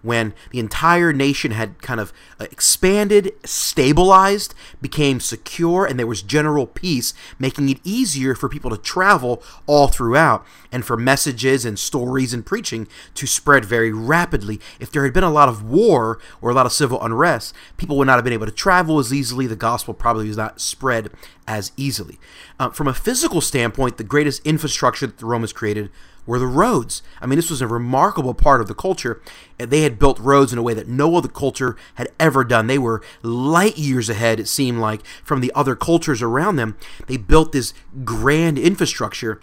when 0.06 0.32
the 0.50 0.58
entire 0.58 1.12
nation 1.12 1.50
had 1.50 1.82
kind 1.82 2.00
of 2.00 2.12
uh, 2.40 2.46
expanded, 2.50 3.32
stabilized, 3.44 4.54
became 4.80 5.20
secure, 5.20 5.84
and 5.84 5.98
there 5.98 6.06
was 6.06 6.22
general 6.22 6.66
peace, 6.66 7.12
making 7.38 7.68
it 7.68 7.80
easier 7.84 8.34
for 8.34 8.48
people 8.48 8.70
to 8.70 8.78
travel 8.78 9.42
all 9.66 9.88
throughout 9.88 10.46
and 10.72 10.84
for 10.84 10.96
messages 10.96 11.64
and 11.64 11.78
stories 11.78 12.32
and 12.32 12.46
preaching 12.46 12.86
to 13.14 13.26
spread 13.26 13.64
very 13.64 13.92
rapidly. 13.92 14.60
If 14.80 14.90
there 14.92 15.04
had 15.04 15.12
been 15.12 15.24
a 15.24 15.30
lot 15.30 15.48
of 15.48 15.68
war 15.68 16.18
or 16.40 16.50
a 16.50 16.54
lot 16.54 16.66
of 16.66 16.72
civil 16.72 17.02
unrest, 17.02 17.54
people 17.76 17.98
would 17.98 18.06
not 18.06 18.16
have 18.16 18.24
been 18.24 18.32
able 18.32 18.46
to 18.46 18.52
travel 18.52 18.98
as 18.98 19.12
easily. 19.12 19.46
The 19.46 19.56
gospel 19.56 19.92
probably 19.92 20.28
was 20.28 20.36
not 20.36 20.60
spread 20.60 21.10
as 21.46 21.72
easily. 21.76 22.18
Uh, 22.58 22.70
from 22.70 22.88
a 22.88 22.94
physical 22.94 23.40
standpoint, 23.40 23.96
the 23.96 24.04
greatest 24.04 24.44
infrastructure 24.46 25.06
that 25.06 25.18
the 25.18 25.26
Romans 25.26 25.52
created 25.52 25.90
were 26.26 26.38
the 26.38 26.46
roads. 26.46 27.02
I 27.20 27.26
mean, 27.26 27.36
this 27.36 27.50
was 27.50 27.62
a 27.62 27.66
remarkable 27.66 28.34
part 28.34 28.60
of 28.60 28.68
the 28.68 28.74
culture. 28.74 29.22
They 29.58 29.82
had 29.82 29.98
built 29.98 30.18
roads 30.18 30.52
in 30.52 30.58
a 30.58 30.62
way 30.62 30.74
that 30.74 30.88
no 30.88 31.16
other 31.16 31.28
culture 31.28 31.76
had 31.94 32.08
ever 32.18 32.44
done. 32.44 32.66
They 32.66 32.78
were 32.78 33.02
light 33.22 33.78
years 33.78 34.10
ahead, 34.10 34.40
it 34.40 34.48
seemed 34.48 34.78
like, 34.78 35.06
from 35.24 35.40
the 35.40 35.52
other 35.54 35.76
cultures 35.76 36.22
around 36.22 36.56
them. 36.56 36.76
They 37.06 37.16
built 37.16 37.52
this 37.52 37.72
grand 38.04 38.58
infrastructure 38.58 39.40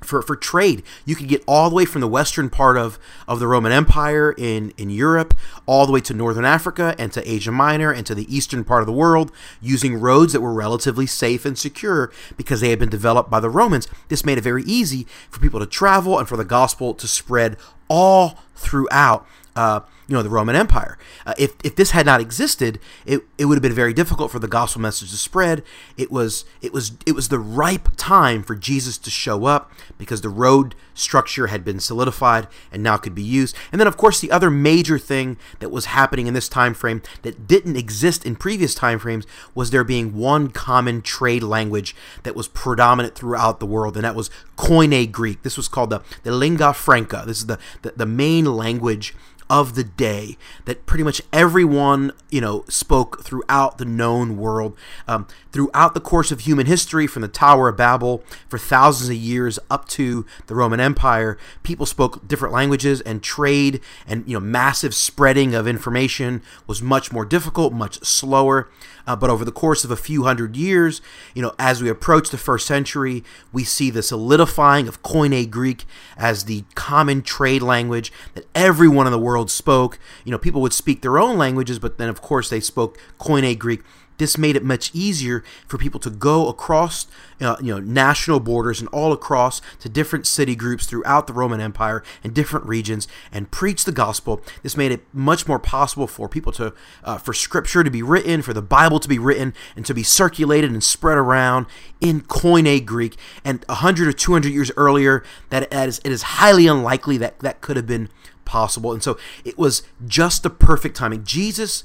for, 0.00 0.22
for 0.22 0.36
trade. 0.36 0.82
You 1.04 1.14
could 1.14 1.28
get 1.28 1.42
all 1.46 1.68
the 1.68 1.76
way 1.76 1.84
from 1.84 2.00
the 2.00 2.08
western 2.08 2.50
part 2.50 2.76
of, 2.76 2.98
of 3.28 3.40
the 3.40 3.46
Roman 3.46 3.72
Empire 3.72 4.34
in, 4.36 4.72
in 4.76 4.90
Europe, 4.90 5.34
all 5.66 5.86
the 5.86 5.92
way 5.92 6.00
to 6.00 6.14
northern 6.14 6.44
Africa 6.44 6.94
and 6.98 7.12
to 7.12 7.30
Asia 7.30 7.52
Minor 7.52 7.92
and 7.92 8.06
to 8.06 8.14
the 8.14 8.34
eastern 8.34 8.64
part 8.64 8.82
of 8.82 8.86
the 8.86 8.92
world 8.92 9.32
using 9.60 10.00
roads 10.00 10.32
that 10.32 10.40
were 10.40 10.52
relatively 10.52 11.06
safe 11.06 11.44
and 11.44 11.58
secure 11.58 12.12
because 12.36 12.60
they 12.60 12.70
had 12.70 12.78
been 12.78 12.88
developed 12.88 13.30
by 13.30 13.40
the 13.40 13.50
Romans. 13.50 13.88
This 14.08 14.24
made 14.24 14.38
it 14.38 14.44
very 14.44 14.62
easy 14.64 15.06
for 15.30 15.40
people 15.40 15.60
to 15.60 15.66
travel 15.66 16.18
and 16.18 16.28
for 16.28 16.36
the 16.36 16.44
gospel 16.44 16.94
to 16.94 17.06
spread 17.06 17.56
all 17.88 18.38
throughout 18.54 19.26
uh, 19.56 19.80
you 20.10 20.16
know 20.16 20.24
the 20.24 20.28
Roman 20.28 20.56
Empire. 20.56 20.98
Uh, 21.24 21.34
if 21.38 21.54
if 21.62 21.76
this 21.76 21.92
had 21.92 22.04
not 22.04 22.20
existed, 22.20 22.80
it, 23.06 23.22
it 23.38 23.44
would 23.44 23.54
have 23.54 23.62
been 23.62 23.72
very 23.72 23.94
difficult 23.94 24.32
for 24.32 24.40
the 24.40 24.48
gospel 24.48 24.82
message 24.82 25.10
to 25.12 25.16
spread. 25.16 25.62
It 25.96 26.10
was 26.10 26.44
it 26.60 26.72
was 26.72 26.92
it 27.06 27.12
was 27.12 27.28
the 27.28 27.38
ripe 27.38 27.90
time 27.96 28.42
for 28.42 28.56
Jesus 28.56 28.98
to 28.98 29.10
show 29.10 29.44
up 29.44 29.70
because 29.98 30.20
the 30.20 30.28
road 30.28 30.74
structure 30.94 31.46
had 31.46 31.64
been 31.64 31.78
solidified 31.78 32.48
and 32.72 32.82
now 32.82 32.96
could 32.96 33.14
be 33.14 33.22
used. 33.22 33.56
And 33.70 33.80
then 33.80 33.86
of 33.86 33.96
course 33.96 34.20
the 34.20 34.32
other 34.32 34.50
major 34.50 34.98
thing 34.98 35.36
that 35.60 35.70
was 35.70 35.86
happening 35.86 36.26
in 36.26 36.34
this 36.34 36.48
time 36.48 36.74
frame 36.74 37.02
that 37.22 37.46
didn't 37.46 37.76
exist 37.76 38.26
in 38.26 38.34
previous 38.34 38.74
time 38.74 38.98
frames 38.98 39.26
was 39.54 39.70
there 39.70 39.84
being 39.84 40.16
one 40.16 40.48
common 40.50 41.02
trade 41.02 41.44
language 41.44 41.94
that 42.24 42.34
was 42.34 42.48
predominant 42.48 43.14
throughout 43.14 43.60
the 43.60 43.66
world, 43.66 43.96
and 43.96 44.04
that 44.04 44.16
was 44.16 44.28
Koine 44.56 45.10
Greek. 45.12 45.42
This 45.42 45.56
was 45.56 45.68
called 45.68 45.90
the, 45.90 46.02
the 46.24 46.32
lingua 46.32 46.74
franca. 46.74 47.22
This 47.24 47.38
is 47.38 47.46
the, 47.46 47.58
the, 47.82 47.92
the 47.96 48.06
main 48.06 48.44
language 48.44 49.14
of 49.50 49.74
the 49.74 49.82
day 50.00 50.38
that 50.64 50.86
pretty 50.86 51.04
much 51.04 51.20
everyone 51.30 52.10
you 52.30 52.40
know 52.40 52.64
spoke 52.70 53.22
throughout 53.22 53.76
the 53.76 53.84
known 53.84 54.38
world 54.38 54.74
um, 55.06 55.28
throughout 55.52 55.92
the 55.92 56.00
course 56.00 56.32
of 56.32 56.40
human 56.40 56.64
history 56.64 57.06
from 57.06 57.20
the 57.20 57.28
tower 57.28 57.68
of 57.68 57.76
babel 57.76 58.24
for 58.48 58.56
thousands 58.56 59.10
of 59.10 59.16
years 59.16 59.58
up 59.70 59.86
to 59.86 60.24
the 60.46 60.54
roman 60.54 60.80
empire 60.80 61.36
people 61.62 61.84
spoke 61.84 62.26
different 62.26 62.54
languages 62.54 63.02
and 63.02 63.22
trade 63.22 63.78
and 64.06 64.26
you 64.26 64.32
know 64.32 64.40
massive 64.40 64.94
spreading 64.94 65.54
of 65.54 65.68
information 65.68 66.40
was 66.66 66.80
much 66.80 67.12
more 67.12 67.26
difficult 67.26 67.74
much 67.74 68.02
slower 68.02 68.70
uh, 69.06 69.16
but 69.16 69.28
over 69.28 69.44
the 69.44 69.52
course 69.52 69.84
of 69.84 69.90
a 69.90 69.96
few 69.96 70.22
hundred 70.22 70.56
years, 70.56 71.00
you 71.34 71.42
know, 71.42 71.52
as 71.58 71.82
we 71.82 71.88
approach 71.88 72.30
the 72.30 72.38
first 72.38 72.64
century, 72.64 73.24
we 73.52 73.64
see 73.64 73.90
the 73.90 74.04
solidifying 74.04 74.86
of 74.86 75.02
Koine 75.02 75.50
Greek 75.50 75.84
as 76.16 76.44
the 76.44 76.64
common 76.76 77.22
trade 77.22 77.60
language 77.60 78.12
that 78.34 78.46
everyone 78.54 79.06
in 79.06 79.12
the 79.12 79.18
world 79.18 79.50
spoke. 79.50 79.89
You 80.24 80.32
know, 80.32 80.38
people 80.38 80.60
would 80.62 80.72
speak 80.72 81.02
their 81.02 81.18
own 81.18 81.38
languages, 81.38 81.78
but 81.78 81.98
then 81.98 82.08
of 82.08 82.20
course 82.20 82.50
they 82.50 82.60
spoke 82.60 82.98
Koine 83.18 83.58
Greek 83.58 83.82
this 84.20 84.36
made 84.36 84.54
it 84.54 84.62
much 84.62 84.94
easier 84.94 85.42
for 85.66 85.78
people 85.78 85.98
to 85.98 86.10
go 86.10 86.46
across 86.46 87.06
uh, 87.40 87.56
you 87.58 87.72
know 87.72 87.80
national 87.80 88.38
borders 88.38 88.78
and 88.78 88.88
all 88.90 89.12
across 89.12 89.62
to 89.78 89.88
different 89.88 90.26
city 90.26 90.54
groups 90.54 90.84
throughout 90.84 91.26
the 91.26 91.32
Roman 91.32 91.58
Empire 91.58 92.04
and 92.22 92.34
different 92.34 92.66
regions 92.66 93.08
and 93.32 93.50
preach 93.50 93.84
the 93.84 93.92
gospel. 93.92 94.42
This 94.62 94.76
made 94.76 94.92
it 94.92 95.06
much 95.14 95.48
more 95.48 95.58
possible 95.58 96.06
for 96.06 96.28
people 96.28 96.52
to 96.52 96.74
uh, 97.02 97.16
for 97.16 97.32
scripture 97.32 97.82
to 97.82 97.90
be 97.90 98.02
written, 98.02 98.42
for 98.42 98.52
the 98.52 98.60
Bible 98.60 99.00
to 99.00 99.08
be 99.08 99.18
written 99.18 99.54
and 99.74 99.86
to 99.86 99.94
be 99.94 100.02
circulated 100.02 100.70
and 100.70 100.84
spread 100.84 101.16
around 101.16 101.64
in 102.02 102.20
Koine 102.20 102.84
Greek. 102.84 103.16
And 103.42 103.64
100 103.68 104.06
or 104.06 104.12
200 104.12 104.52
years 104.52 104.70
earlier, 104.76 105.24
that 105.48 105.62
it 105.62 105.72
is, 105.72 105.98
it 106.04 106.12
is 106.12 106.22
highly 106.22 106.66
unlikely 106.66 107.16
that 107.16 107.38
that 107.38 107.62
could 107.62 107.76
have 107.76 107.86
been 107.86 108.10
possible. 108.50 108.92
And 108.92 109.00
so 109.00 109.16
it 109.44 109.56
was 109.56 109.84
just 110.04 110.42
the 110.42 110.50
perfect 110.50 110.96
timing. 110.96 111.22
Jesus 111.22 111.84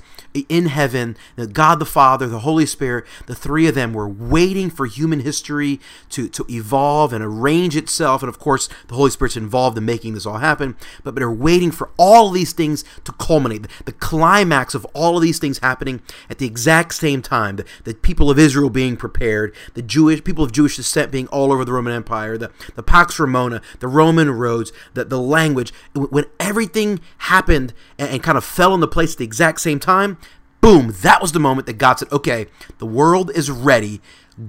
in 0.50 0.66
heaven, 0.66 1.16
God 1.54 1.80
the 1.80 1.86
Father, 1.86 2.28
the 2.28 2.40
Holy 2.40 2.66
Spirit, 2.66 3.06
the 3.28 3.36
three 3.36 3.68
of 3.68 3.76
them 3.76 3.94
were 3.94 4.10
waiting 4.10 4.72
for 4.72 4.88
human 4.88 5.20
history 5.20 5.80
to, 6.10 6.28
to 6.30 6.44
evolve 6.50 7.14
and 7.14 7.24
arrange 7.24 7.76
itself. 7.76 8.24
And 8.24 8.30
of 8.30 8.40
course, 8.40 8.68
the 8.88 8.96
Holy 8.96 9.12
Spirit's 9.12 9.38
involved 9.38 9.78
in 9.78 9.86
making 9.86 10.16
this 10.16 10.26
all 10.26 10.40
happen. 10.40 10.76
But, 11.04 11.16
they're 11.16 11.32
waiting 11.32 11.72
for 11.72 11.92
all 11.98 12.28
of 12.28 12.34
these 12.34 12.52
things 12.52 12.84
to 13.06 13.14
culminate. 13.14 13.68
The, 13.86 13.94
climax 13.94 14.76
of 14.76 14.86
all 14.94 15.16
of 15.16 15.24
these 15.24 15.40
things 15.40 15.60
happening 15.60 16.02
at 16.30 16.40
the 16.40 16.46
exact 16.46 16.94
same 16.94 17.22
time. 17.22 17.56
The, 17.56 17.66
the 17.86 17.94
people 17.94 18.30
of 18.30 18.38
Israel 18.38 18.70
being 18.70 18.98
prepared, 18.98 19.56
the 19.76 19.82
Jewish 19.82 20.24
people 20.24 20.44
of 20.44 20.52
Jewish 20.52 20.76
descent 20.76 21.12
being 21.12 21.28
all 21.28 21.54
over 21.54 21.64
the 21.64 21.72
Roman 21.72 21.94
Empire, 21.94 22.38
the, 22.38 22.52
the 22.76 22.84
Pax 22.84 23.18
Romana, 23.18 23.62
the 23.80 23.88
Roman 23.88 24.30
roads, 24.32 24.74
the, 24.94 25.06
the 25.06 25.20
language. 25.20 25.72
When 25.94 26.26
everything 26.56 27.02
happened 27.18 27.74
and, 28.00 28.10
and 28.10 28.24
kind 28.24 28.38
of 28.38 28.46
fell 28.46 28.74
into 28.74 28.88
place 28.88 29.12
at 29.12 29.18
the 29.18 29.26
exact 29.26 29.60
same 29.60 29.78
time, 29.78 30.18
boom, 30.62 30.96
that 31.02 31.22
was 31.22 31.34
the 31.34 31.40
moment 31.40 31.68
that 31.68 31.74
God 31.74 32.00
said, 32.00 32.10
okay, 32.14 32.48
the 32.78 32.86
world 32.86 33.30
is 33.36 33.52
ready, 33.52 34.00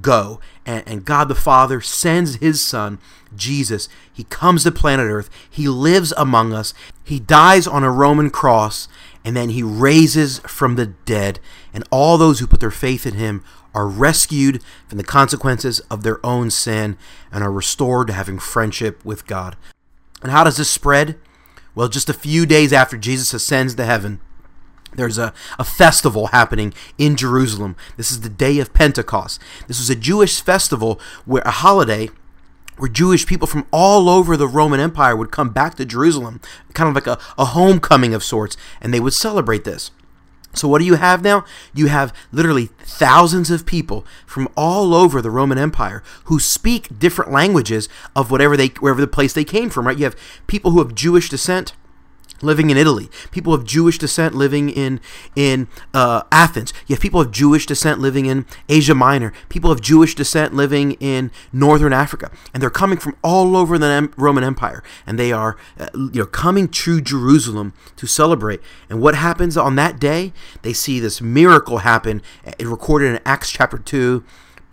go. 0.01 0.39
And, 0.65 0.85
and, 0.87 1.05
God 1.05 1.27
the 1.27 1.35
Father 1.35 1.81
sends 1.81 2.37
his 2.37 2.61
Son, 2.61 3.01
Jesus. 3.35 3.89
He 4.13 4.23
comes 4.23 4.63
to 4.63 4.71
planet 4.71 5.07
Earth, 5.07 5.29
he 5.51 5.69
lives 5.69 6.13
among 6.17 6.53
us, 6.53 6.75
he 7.03 7.19
dies 7.19 7.67
on 7.67 7.83
a 7.83 7.91
Roman 7.91 8.31
cross, 8.31 8.87
and 9.25 9.37
then 9.37 9.49
he 9.49 9.65
raises 9.65 10.39
from 10.41 10.77
the 10.77 10.87
dead. 10.87 11.41
And 11.75 11.83
all 11.91 12.17
those 12.17 12.39
who 12.39 12.47
put 12.47 12.61
their 12.61 12.71
faith 12.71 13.05
in 13.05 13.15
him 13.15 13.43
are 13.75 13.89
rescued 13.89 14.63
from 14.87 14.99
the 14.99 15.05
consequences 15.05 15.81
of 15.91 16.05
their 16.05 16.25
own 16.25 16.53
sin 16.53 16.97
and 17.33 17.43
are 17.43 17.51
restored 17.51 18.07
to 18.07 18.13
having 18.13 18.39
friendship 18.39 19.05
with 19.05 19.27
God. 19.27 19.57
And 20.23 20.31
how 20.31 20.45
does 20.45 20.57
this 20.57 20.71
spread? 20.71 21.19
Well, 21.77 21.89
just 21.89 22.09
a 22.09 22.15
few 22.15 22.47
days 22.47 22.73
after 22.73 22.97
Jesus 22.97 23.35
ascends 23.35 23.75
to 23.75 23.85
heaven, 23.85 24.19
there's 24.95 25.19
a, 25.19 25.35
a 25.59 25.65
festival 25.65 26.29
happening 26.29 26.73
in 26.97 27.17
Jerusalem. 27.17 27.77
This 27.99 28.11
is 28.11 28.23
the 28.23 28.31
day 28.31 28.59
of 28.61 28.73
Pentecost. 28.73 29.41
This 29.69 29.79
was 29.79 29.91
a 29.91 29.95
Jewish 29.95 30.41
festival 30.41 30.99
where 31.27 31.43
a 31.43 31.51
holiday 31.51 32.09
where 32.79 32.89
Jewish 32.89 33.27
people 33.27 33.47
from 33.47 33.67
all 33.71 34.09
over 34.09 34.37
the 34.37 34.49
Roman 34.49 34.81
Empire 34.81 35.15
would 35.17 35.31
come 35.31 35.51
back 35.51 35.75
to 35.77 35.85
Jerusalem, 35.85 36.41
kind 36.75 36.89
of 36.89 36.95
like 36.95 37.07
a, 37.07 37.19
a 37.39 37.47
homecoming 37.47 38.15
of 38.15 38.25
sorts, 38.25 38.57
and 38.81 38.93
they 38.93 39.01
would 39.01 39.15
celebrate 39.15 39.65
this. 39.65 39.91
So, 40.57 40.69
what 40.69 40.79
do 40.79 40.85
you 40.85 40.95
have 40.95 41.23
now? 41.23 41.45
You 41.75 41.87
have 41.89 42.15
literally 42.33 42.67
thousands 42.81 43.51
of 43.51 43.67
people 43.67 44.07
from 44.27 44.49
all 44.57 44.95
over 44.95 45.21
the 45.21 45.31
Roman 45.31 45.59
Empire 45.59 46.03
who 46.25 46.41
speak 46.41 46.99
different 46.99 47.31
languages 47.31 47.89
of 48.15 48.31
whatever 48.31 48.57
they, 48.57 48.69
wherever 48.69 49.01
the 49.01 49.07
place 49.07 49.33
they 49.33 49.45
came 49.45 49.71
from, 49.71 49.87
right? 49.87 49.99
You 49.99 50.05
have 50.05 50.17
people 50.47 50.71
who 50.71 50.79
have 50.79 50.95
Jewish 50.95 51.29
descent 51.29 51.73
living 52.43 52.71
in 52.71 52.77
Italy, 52.77 53.09
people 53.31 53.53
of 53.55 53.65
Jewish 53.65 53.99
descent 53.99 54.35
living 54.35 54.69
in 54.69 55.01
in 55.35 55.69
uh, 55.95 56.23
Athens. 56.31 56.73
You 56.87 56.95
have 56.95 57.03
people 57.03 57.21
of 57.21 57.31
Jewish 57.31 57.67
descent 57.67 58.01
living 58.01 58.27
in 58.27 58.47
Asia 58.69 58.95
Minor, 58.95 59.33
people 59.49 59.71
of 59.71 59.81
Jewish 59.81 60.15
descent 60.15 60.55
living 60.55 60.93
in 60.93 61.31
Northern 61.53 61.93
Africa, 61.93 62.31
and 62.53 62.63
they're 62.63 62.71
coming 62.71 62.99
from 62.99 63.17
all 63.23 63.57
over 63.57 63.79
the 63.79 64.11
Roman 64.17 64.45
Empire, 64.45 64.83
and 65.07 65.19
they 65.19 65.33
are 65.33 65.57
uh, 65.79 65.89
you 65.95 66.21
know 66.21 66.27
coming 66.27 66.69
to 66.69 67.01
Jerusalem 67.01 67.73
to 67.97 68.07
celebrate. 68.07 68.61
And 68.89 69.01
what 69.01 69.15
happens 69.15 69.57
on 69.57 69.77
that 69.77 69.99
day? 69.99 70.33
They 70.63 70.73
see 70.73 71.01
this 71.01 71.21
miracle 71.21 71.79
happen, 71.79 72.23
uh, 72.47 72.53
recorded 72.61 73.15
in 73.15 73.21
Acts 73.25 73.51
chapter 73.51 73.79
two 73.79 74.25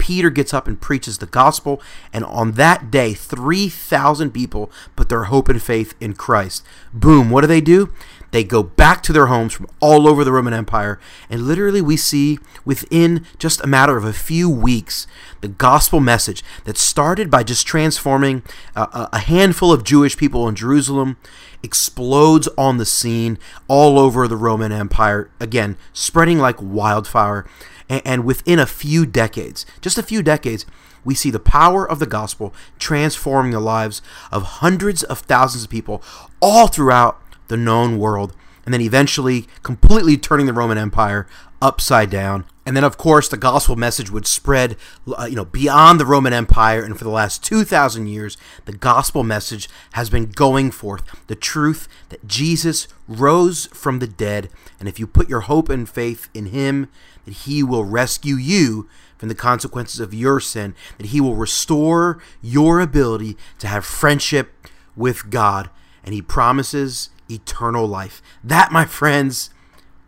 Peter 0.04 0.30
gets 0.30 0.54
up 0.54 0.68
and 0.68 0.82
preaches 0.82 1.20
the 1.20 1.26
gospel, 1.26 1.82
and 2.12 2.26
on 2.26 2.52
that 2.52 2.92
day, 2.92 3.14
3,000 3.14 4.32
people 4.32 4.70
put 4.98 5.08
their 5.08 5.24
hope 5.24 5.48
and 5.48 5.64
faith 5.64 5.94
in 6.02 6.12
Christ. 6.12 6.66
Boom, 6.94 7.30
what 7.30 7.40
do 7.40 7.48
they 7.48 7.62
do? 7.62 7.90
They 8.32 8.44
go 8.44 8.64
back 8.64 9.02
to 9.04 9.14
their 9.14 9.28
homes 9.28 9.54
from 9.54 9.68
all 9.80 10.06
over 10.06 10.26
the 10.26 10.34
Roman 10.34 10.54
Empire, 10.54 11.00
and 11.30 11.44
literally, 11.44 11.82
we 11.82 11.96
see 11.96 12.38
within 12.66 13.26
just 13.38 13.64
a 13.64 13.68
matter 13.68 13.96
of 13.96 14.04
a 14.04 14.12
few 14.12 14.50
weeks 14.50 15.08
the 15.40 15.48
gospel 15.48 16.02
message 16.02 16.44
that 16.66 16.78
started 16.78 17.32
by 17.32 17.44
just 17.44 17.66
transforming 17.66 18.44
uh, 18.76 19.08
a, 19.14 19.16
a 19.16 19.20
handful 19.20 19.72
of 19.72 19.86
Jewish 19.86 20.18
people 20.18 20.50
in 20.50 20.56
Jerusalem 20.56 21.16
explodes 21.64 22.50
on 22.58 22.76
the 22.76 22.86
scene 22.86 23.40
all 23.70 23.98
over 23.98 24.28
the 24.28 24.36
Roman 24.36 24.74
Empire, 24.74 25.32
again, 25.40 25.78
spreading 25.94 26.40
like 26.40 26.62
wildfire. 26.62 27.46
And 27.90 28.24
within 28.24 28.60
a 28.60 28.66
few 28.66 29.06
decades, 29.06 29.66
just 29.82 29.98
a 29.98 30.04
few 30.04 30.24
decades, 30.24 30.66
we 31.04 31.16
see 31.16 31.30
the 31.30 31.40
power 31.40 31.90
of 31.90 32.00
the 32.00 32.06
gospel 32.06 32.54
transforming 32.80 33.52
the 33.52 33.60
lives 33.60 34.02
of 34.32 34.44
hundreds 34.44 35.04
of 35.04 35.20
thousands 35.20 35.66
of 35.66 35.70
people 35.70 36.02
all 36.42 36.68
throughout 36.68 37.22
the 37.48 37.58
known 37.58 37.98
world. 37.98 38.34
and 38.66 38.74
then 38.74 38.82
eventually 38.82 39.46
completely 39.62 40.16
turning 40.16 40.46
the 40.46 40.54
Roman 40.54 40.78
Empire 40.78 41.28
upside 41.62 42.10
down. 42.10 42.46
And 42.66 42.78
then, 42.78 42.84
of 42.86 42.98
course, 42.98 43.28
the 43.28 43.38
gospel 43.38 43.76
message 43.76 44.10
would 44.10 44.26
spread, 44.26 44.78
uh, 45.08 45.26
you 45.26 45.36
know, 45.36 45.46
beyond 45.46 46.00
the 46.00 46.06
Roman 46.06 46.32
Empire. 46.32 46.84
And 46.84 46.98
for 46.98 47.04
the 47.04 47.10
last 47.10 47.44
2,000 47.44 48.08
years, 48.08 48.38
the 48.66 48.72
gospel 48.72 49.24
message 49.24 49.68
has 49.94 50.10
been 50.10 50.30
going 50.30 50.72
forth 50.72 51.04
the 51.28 51.36
truth 51.36 51.90
that 52.10 52.26
Jesus 52.26 52.88
rose 53.08 53.66
from 53.68 54.00
the 54.00 54.08
dead. 54.08 54.50
And 54.80 54.88
if 54.88 54.98
you 54.98 55.08
put 55.08 55.28
your 55.28 55.42
hope 55.42 55.68
and 55.68 55.90
faith 55.90 56.30
in 56.34 56.48
him, 56.48 56.90
that 57.26 57.34
he 57.34 57.64
will 57.64 57.84
rescue 57.84 58.36
you 58.36 58.88
from 59.18 59.28
the 59.28 59.36
consequences 59.36 60.00
of 60.00 60.14
your 60.14 60.40
sin, 60.40 60.74
that 60.98 61.08
he 61.08 61.20
will 61.20 61.36
restore 61.36 62.22
your 62.42 62.80
ability 62.80 63.38
to 63.60 63.68
have 63.68 63.86
friendship 63.86 64.54
with 64.96 65.30
God. 65.30 65.70
And 66.04 66.14
he 66.14 66.22
promises 66.22 67.10
eternal 67.30 67.88
life. 67.88 68.22
That, 68.42 68.72
my 68.72 68.86
friends, 68.86 69.50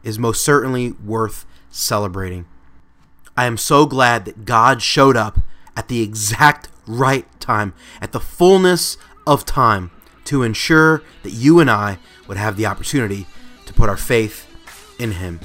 is 0.03 0.19
most 0.19 0.43
certainly 0.43 0.91
worth 0.91 1.45
celebrating. 1.75 2.45
I 3.37 3.45
am 3.45 3.57
so 3.57 3.85
glad 3.85 4.25
that 4.25 4.45
God 4.45 4.81
showed 4.81 5.17
up 5.17 5.39
at 5.75 5.87
the 5.87 6.01
exact 6.01 6.69
right 6.87 7.27
time, 7.39 7.73
at 8.01 8.11
the 8.11 8.19
fullness 8.19 8.97
of 9.27 9.45
time, 9.45 9.91
to 10.25 10.43
ensure 10.43 11.03
that 11.23 11.31
you 11.31 11.59
and 11.59 11.69
I 11.69 11.99
would 12.27 12.37
have 12.37 12.57
the 12.57 12.65
opportunity 12.65 13.27
to 13.65 13.73
put 13.73 13.89
our 13.89 13.97
faith 13.97 14.47
in 14.99 15.11
Him. 15.13 15.39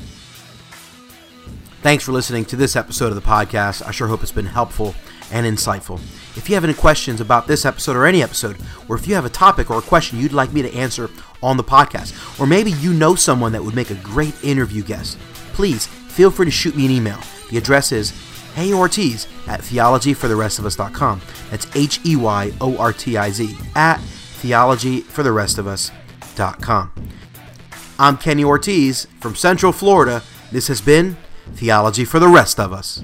Thanks 1.83 2.05
for 2.05 2.13
listening 2.13 2.45
to 2.47 2.57
this 2.57 2.77
episode 2.77 3.07
of 3.07 3.15
the 3.15 3.21
podcast. 3.21 3.87
I 3.87 3.91
sure 3.91 4.09
hope 4.09 4.23
it's 4.23 4.33
been 4.33 4.47
helpful 4.47 4.95
and 5.33 5.47
insightful. 5.47 5.99
If 6.37 6.49
you 6.49 6.55
have 6.55 6.65
any 6.65 6.75
questions 6.75 7.21
about 7.21 7.47
this 7.47 7.65
episode 7.65 7.97
or 7.97 8.07
any 8.07 8.23
episode, 8.23 8.57
or 8.89 8.97
if 8.97 9.09
you 9.09 9.15
have 9.15 9.25
a 9.25 9.31
topic 9.31 9.71
or 9.71 9.79
a 9.79 9.83
question 9.83 10.19
you'd 10.19 10.33
like 10.33 10.53
me 10.53 10.63
to 10.63 10.75
answer 10.75 11.11
on 11.43 11.57
the 11.57 11.65
podcast, 11.65 12.39
or 12.39 12.47
maybe 12.47 12.73
you 12.73 12.93
know 12.93 13.15
someone 13.15 13.53
that 13.53 13.65
would 13.65 13.75
make 13.75 13.91
a 13.91 13.95
great 13.97 14.35
interview 14.45 14.83
guest, 14.83 15.19
please 15.53 15.89
feel 16.11 16.31
free 16.31 16.47
to 16.47 16.51
shoot 16.51 16.75
me 16.77 16.87
an 16.87 16.93
email. 16.93 17.19
The 17.51 17.59
address 17.59 17.93
is 17.93 18.13
heyortiz 18.55 19.27
at 19.49 19.61
theologyfortherestofus.com. 19.61 21.21
That's 21.51 21.67
H 21.75 22.01
E 22.05 22.17
Y 22.17 22.53
O 22.61 22.77
R 22.77 22.93
T 22.93 23.17
I 23.17 23.31
Z 23.31 23.57
at 23.75 23.99
theologyfortherestofus.com. 23.99 26.93
I'm 27.99 28.17
Kenny 28.17 28.45
Ortiz 28.45 29.07
from 29.21 29.35
Central 29.35 29.73
Florida. 29.73 30.23
This 30.51 30.69
has 30.69 30.81
been 30.81 31.19
Theology 31.55 32.05
for 32.05 32.19
the 32.19 32.29
Rest 32.29 32.59
of 32.59 32.73
Us. 32.73 33.03